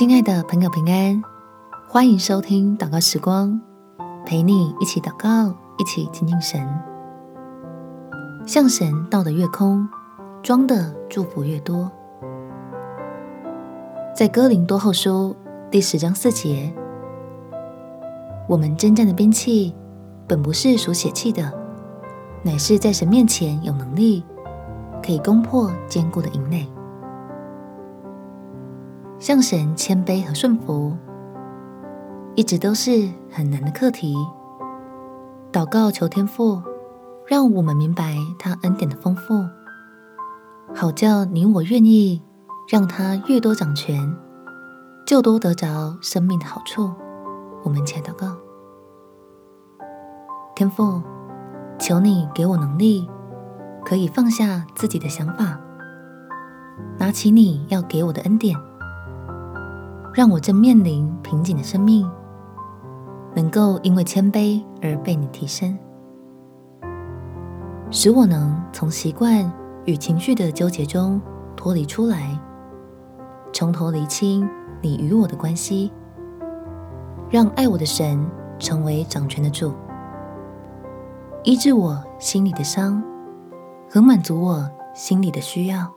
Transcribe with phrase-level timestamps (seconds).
[0.00, 1.22] 亲爱的朋友，平安，
[1.86, 3.60] 欢迎收听祷告时光，
[4.24, 6.66] 陪你一起祷告，一起亲近神。
[8.46, 9.86] 向神倒的越空，
[10.42, 11.92] 装的祝福越多。
[14.16, 15.36] 在哥林多后书
[15.70, 16.72] 第十章四节，
[18.48, 19.74] 我们征战的兵器，
[20.26, 21.52] 本不是属血气的，
[22.42, 24.24] 乃是在神面前有能力，
[25.04, 26.66] 可以攻破坚固的营垒。
[29.20, 30.96] 向神谦卑和顺服，
[32.34, 34.16] 一直都是很难的课题。
[35.52, 36.62] 祷告求天父，
[37.26, 39.44] 让我们明白他恩典的丰富，
[40.74, 42.22] 好叫你我愿意
[42.66, 44.16] 让他越多掌权，
[45.06, 46.90] 就多得着生命的好处。
[47.62, 48.34] 我们且祷告，
[50.56, 51.02] 天父，
[51.78, 53.06] 求你给我能力，
[53.84, 55.60] 可以放下自己的想法，
[56.96, 58.56] 拿起你要给我的恩典。
[60.12, 62.08] 让我正面临瓶颈的生命，
[63.34, 65.78] 能够因为谦卑而被你提升，
[67.90, 69.50] 使我能从习惯
[69.84, 71.20] 与情绪的纠结中
[71.56, 72.36] 脱离出来，
[73.52, 74.48] 从头厘清
[74.82, 75.92] 你与我的关系，
[77.30, 79.72] 让爱我的神成为掌权的主，
[81.44, 83.00] 医治我心里的伤
[83.88, 85.88] 和满足我心里的需要，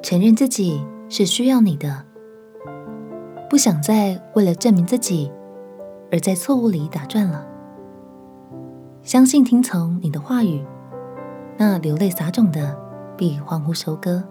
[0.00, 2.09] 承认自己是需要你的。
[3.50, 5.28] 不想再为了证明自己
[6.12, 7.44] 而在错误里打转了。
[9.02, 10.64] 相信听从你的话语，
[11.56, 12.78] 那流泪撒种的
[13.16, 14.22] 必欢呼收割。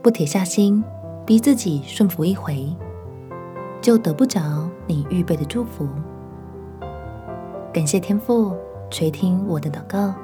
[0.00, 0.82] 不铁下心
[1.26, 2.74] 逼自己顺服一回，
[3.82, 4.40] 就得不着
[4.86, 5.86] 你预备的祝福。
[7.74, 8.56] 感谢天父
[8.90, 10.14] 垂听我的祷告，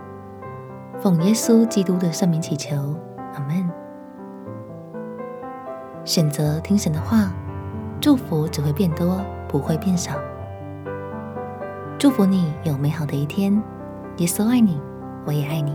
[0.99, 2.97] 奉耶稣基督的圣名祈求，
[3.35, 3.71] 阿门。
[6.07, 7.31] 选择听神的话。
[8.01, 10.13] 祝福只会变多，不会变少。
[11.99, 13.61] 祝福你有美好的一天。
[14.19, 14.81] 耶稣爱你，
[15.25, 15.75] 我也爱你。